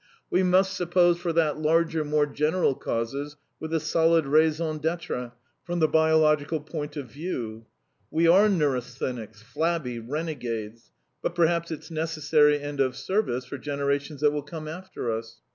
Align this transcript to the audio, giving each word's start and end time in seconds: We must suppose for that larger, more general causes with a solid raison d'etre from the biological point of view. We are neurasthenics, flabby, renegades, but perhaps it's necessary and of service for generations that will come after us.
We 0.31 0.41
must 0.41 0.73
suppose 0.73 1.19
for 1.19 1.31
that 1.33 1.59
larger, 1.59 2.03
more 2.03 2.25
general 2.25 2.73
causes 2.73 3.35
with 3.59 3.71
a 3.71 3.79
solid 3.79 4.25
raison 4.25 4.79
d'etre 4.79 5.33
from 5.63 5.77
the 5.79 5.87
biological 5.87 6.59
point 6.61 6.97
of 6.97 7.05
view. 7.11 7.67
We 8.09 8.27
are 8.27 8.47
neurasthenics, 8.49 9.43
flabby, 9.43 9.99
renegades, 9.99 10.91
but 11.21 11.35
perhaps 11.35 11.69
it's 11.69 11.91
necessary 11.91 12.59
and 12.59 12.79
of 12.79 12.95
service 12.95 13.45
for 13.45 13.59
generations 13.59 14.21
that 14.21 14.31
will 14.31 14.41
come 14.41 14.67
after 14.67 15.15
us. 15.15 15.39